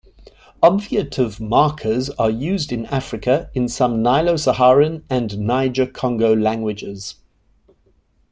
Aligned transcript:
Obviative 0.63 1.39
markers 1.39 2.09
are 2.17 2.31
used 2.31 2.71
in 2.71 2.87
Africa 2.87 3.51
in 3.53 3.67
some 3.67 4.01
Nilo-Saharan 4.01 5.05
and 5.11 5.37
Niger-Congo 5.37 6.33
languages. 6.35 7.17